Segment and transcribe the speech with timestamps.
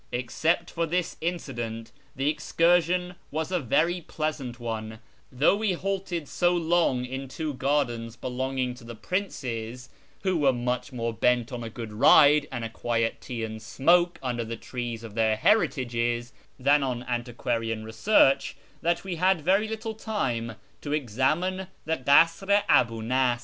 [0.11, 4.97] Except for this incident the excursion was a very pleasant )ne,
[5.31, 9.85] though we halted so long in two gardens belonging to the 276 A YEAR AMONGST
[9.85, 13.19] THE PERSIANS Princes (who were much more bent on a good ride, and a qnict
[13.19, 19.17] tea and smoke under the trees of their lieritages, than on antiquarian research) that \vc
[19.17, 23.39] had very little time lell to examine the Kasr i Abii Nasr.